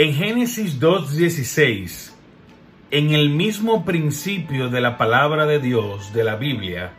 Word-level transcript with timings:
En 0.00 0.14
Génesis 0.14 0.78
2.16, 0.78 2.12
en 2.92 3.10
el 3.10 3.30
mismo 3.30 3.84
principio 3.84 4.68
de 4.68 4.80
la 4.80 4.96
palabra 4.96 5.44
de 5.44 5.58
Dios, 5.58 6.12
de 6.12 6.22
la 6.22 6.36
Biblia, 6.36 6.92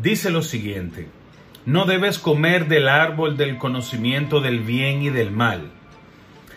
dice 0.00 0.30
lo 0.30 0.40
siguiente, 0.40 1.08
no 1.66 1.84
debes 1.84 2.18
comer 2.18 2.68
del 2.68 2.88
árbol 2.88 3.36
del 3.36 3.58
conocimiento 3.58 4.40
del 4.40 4.60
bien 4.60 5.02
y 5.02 5.10
del 5.10 5.30
mal. 5.30 5.72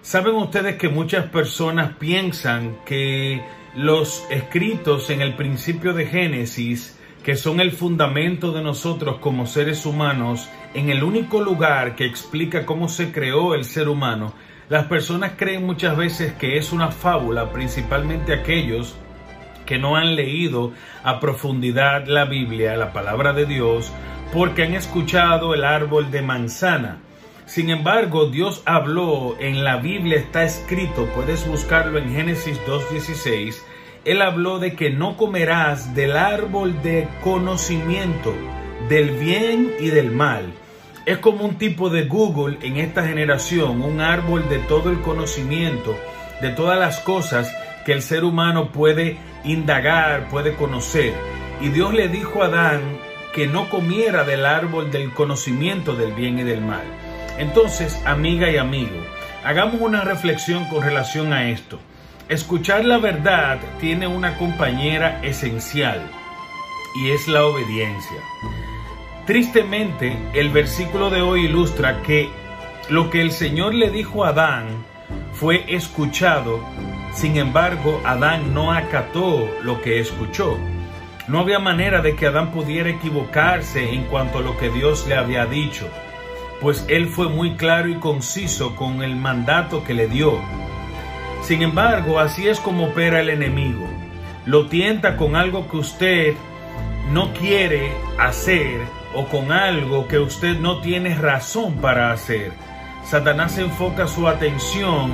Saben 0.00 0.36
ustedes 0.36 0.76
que 0.76 0.88
muchas 0.88 1.26
personas 1.26 1.98
piensan 1.98 2.78
que 2.86 3.42
los 3.76 4.24
escritos 4.30 5.10
en 5.10 5.20
el 5.20 5.34
principio 5.34 5.92
de 5.92 6.06
Génesis, 6.06 6.98
que 7.22 7.36
son 7.36 7.60
el 7.60 7.72
fundamento 7.72 8.52
de 8.52 8.62
nosotros 8.62 9.18
como 9.18 9.46
seres 9.46 9.84
humanos, 9.84 10.48
en 10.72 10.88
el 10.88 11.02
único 11.02 11.42
lugar 11.42 11.94
que 11.94 12.06
explica 12.06 12.64
cómo 12.64 12.88
se 12.88 13.12
creó 13.12 13.54
el 13.54 13.66
ser 13.66 13.90
humano, 13.90 14.32
las 14.72 14.86
personas 14.86 15.32
creen 15.36 15.66
muchas 15.66 15.98
veces 15.98 16.32
que 16.32 16.56
es 16.56 16.72
una 16.72 16.90
fábula, 16.90 17.52
principalmente 17.52 18.32
aquellos 18.32 18.96
que 19.66 19.76
no 19.76 19.96
han 19.96 20.16
leído 20.16 20.72
a 21.04 21.20
profundidad 21.20 22.06
la 22.06 22.24
Biblia, 22.24 22.74
la 22.78 22.90
palabra 22.90 23.34
de 23.34 23.44
Dios, 23.44 23.92
porque 24.32 24.62
han 24.62 24.72
escuchado 24.72 25.52
el 25.52 25.64
árbol 25.64 26.10
de 26.10 26.22
manzana. 26.22 27.00
Sin 27.44 27.68
embargo, 27.68 28.30
Dios 28.30 28.62
habló, 28.64 29.36
en 29.38 29.62
la 29.62 29.76
Biblia 29.76 30.16
está 30.16 30.44
escrito, 30.44 31.04
puedes 31.14 31.46
buscarlo 31.46 31.98
en 31.98 32.10
Génesis 32.10 32.58
2.16, 32.66 33.56
Él 34.06 34.22
habló 34.22 34.58
de 34.58 34.74
que 34.74 34.88
no 34.88 35.18
comerás 35.18 35.94
del 35.94 36.16
árbol 36.16 36.80
de 36.80 37.08
conocimiento, 37.22 38.32
del 38.88 39.10
bien 39.18 39.70
y 39.78 39.88
del 39.88 40.12
mal. 40.12 40.54
Es 41.04 41.18
como 41.18 41.44
un 41.44 41.56
tipo 41.56 41.90
de 41.90 42.04
Google 42.04 42.58
en 42.62 42.76
esta 42.76 43.04
generación, 43.04 43.82
un 43.82 44.00
árbol 44.00 44.48
de 44.48 44.58
todo 44.58 44.90
el 44.90 45.00
conocimiento, 45.00 45.96
de 46.40 46.50
todas 46.50 46.78
las 46.78 47.00
cosas 47.00 47.52
que 47.84 47.92
el 47.92 48.02
ser 48.02 48.22
humano 48.22 48.70
puede 48.70 49.18
indagar, 49.42 50.28
puede 50.28 50.54
conocer. 50.54 51.12
Y 51.60 51.70
Dios 51.70 51.92
le 51.92 52.06
dijo 52.06 52.42
a 52.42 52.46
Adán 52.46 52.80
que 53.34 53.48
no 53.48 53.68
comiera 53.68 54.22
del 54.22 54.46
árbol 54.46 54.92
del 54.92 55.12
conocimiento 55.12 55.96
del 55.96 56.12
bien 56.12 56.38
y 56.38 56.44
del 56.44 56.60
mal. 56.60 56.84
Entonces, 57.36 58.00
amiga 58.06 58.48
y 58.48 58.58
amigo, 58.58 58.96
hagamos 59.44 59.80
una 59.80 60.02
reflexión 60.02 60.66
con 60.66 60.84
relación 60.84 61.32
a 61.32 61.50
esto. 61.50 61.80
Escuchar 62.28 62.84
la 62.84 62.98
verdad 62.98 63.58
tiene 63.80 64.06
una 64.06 64.38
compañera 64.38 65.20
esencial 65.24 66.00
y 67.02 67.10
es 67.10 67.26
la 67.26 67.44
obediencia. 67.44 68.18
Tristemente, 69.26 70.16
el 70.34 70.50
versículo 70.50 71.08
de 71.08 71.22
hoy 71.22 71.44
ilustra 71.44 72.02
que 72.02 72.28
lo 72.88 73.08
que 73.08 73.20
el 73.20 73.30
Señor 73.30 73.72
le 73.72 73.88
dijo 73.90 74.24
a 74.24 74.30
Adán 74.30 74.84
fue 75.32 75.64
escuchado, 75.68 76.60
sin 77.14 77.36
embargo, 77.36 78.00
Adán 78.04 78.52
no 78.52 78.72
acató 78.72 79.48
lo 79.62 79.80
que 79.80 80.00
escuchó. 80.00 80.58
No 81.28 81.38
había 81.38 81.60
manera 81.60 82.02
de 82.02 82.16
que 82.16 82.26
Adán 82.26 82.50
pudiera 82.50 82.90
equivocarse 82.90 83.92
en 83.92 84.04
cuanto 84.04 84.38
a 84.38 84.42
lo 84.42 84.56
que 84.58 84.70
Dios 84.70 85.06
le 85.06 85.14
había 85.14 85.46
dicho, 85.46 85.88
pues 86.60 86.84
él 86.88 87.06
fue 87.06 87.28
muy 87.28 87.54
claro 87.54 87.88
y 87.88 88.00
conciso 88.00 88.74
con 88.74 89.04
el 89.04 89.14
mandato 89.14 89.84
que 89.84 89.94
le 89.94 90.08
dio. 90.08 90.40
Sin 91.42 91.62
embargo, 91.62 92.18
así 92.18 92.48
es 92.48 92.58
como 92.58 92.86
opera 92.86 93.20
el 93.20 93.28
enemigo. 93.28 93.88
Lo 94.46 94.66
tienta 94.66 95.16
con 95.16 95.36
algo 95.36 95.68
que 95.68 95.76
usted 95.76 96.34
no 97.10 97.32
quiere 97.32 97.92
hacer 98.18 98.80
o 99.14 99.26
con 99.26 99.52
algo 99.52 100.08
que 100.08 100.18
usted 100.18 100.58
no 100.58 100.80
tiene 100.80 101.14
razón 101.14 101.76
para 101.76 102.12
hacer. 102.12 102.52
Satanás 103.04 103.58
enfoca 103.58 104.06
su 104.06 104.28
atención 104.28 105.10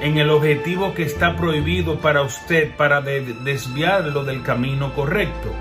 en 0.00 0.18
el 0.18 0.30
objetivo 0.30 0.94
que 0.94 1.02
está 1.02 1.36
prohibido 1.36 1.98
para 1.98 2.22
usted 2.22 2.74
para 2.76 3.00
desviarlo 3.00 4.24
del 4.24 4.42
camino 4.42 4.94
correcto 4.94 5.52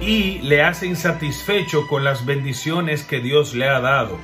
y 0.00 0.38
le 0.40 0.62
hace 0.62 0.86
insatisfecho 0.86 1.86
con 1.86 2.04
las 2.04 2.24
bendiciones 2.24 3.02
que 3.02 3.20
Dios 3.20 3.54
le 3.54 3.68
ha 3.68 3.80
dado. 3.80 4.18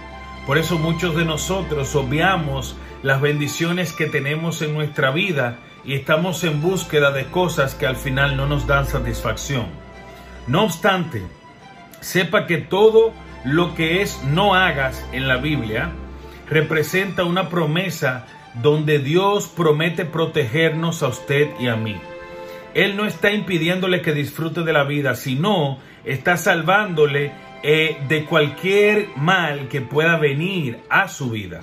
Por 0.47 0.59
eso 0.59 0.79
muchos 0.79 1.17
de 1.17 1.25
nosotros 1.25 1.95
obviamos 1.95 2.77
las 3.03 3.21
bendiciones 3.21 3.93
que 3.93 4.07
tenemos 4.07 4.63
en 4.63 4.75
nuestra 4.75 5.11
vida 5.11 5.59
y 5.85 5.95
estamos 5.95 6.45
en 6.45 6.61
búsqueda 6.61 7.11
de 7.11 7.27
cosas 7.27 7.75
que 7.75 7.87
al 7.87 7.97
final 7.97 8.37
no 8.37 8.47
nos 8.47 8.67
dan 8.67 8.87
satisfacción. 8.87 9.67
No 10.47 10.65
obstante, 10.65 11.23
sepa 12.01 12.47
que 12.47 12.59
todo 12.59 13.13
lo 13.45 13.75
que 13.75 14.03
es 14.03 14.23
no 14.25 14.55
hagas 14.55 15.05
en 15.13 15.29
la 15.29 15.37
Biblia 15.37 15.93
representa 16.49 17.25
una 17.25 17.49
promesa 17.49 18.27
donde 18.61 18.99
Dios 18.99 19.47
promete 19.49 20.05
protegernos 20.05 21.03
a 21.03 21.09
usted 21.09 21.51
y 21.59 21.69
a 21.69 21.77
mí. 21.77 21.97
Él 22.75 22.97
no 22.97 23.07
está 23.07 23.33
impidiéndole 23.33 24.03
que 24.03 24.13
disfrute 24.13 24.63
de 24.63 24.73
la 24.73 24.85
vida, 24.85 25.15
sino 25.15 25.79
está 26.05 26.37
salvándole 26.37 27.33
eh, 27.63 27.99
de 28.09 28.25
cualquier 28.25 29.09
mal 29.17 29.69
que 29.69 29.81
pueda 29.81 30.17
venir 30.17 30.81
a 30.91 31.09
su 31.09 31.31
vida. 31.31 31.63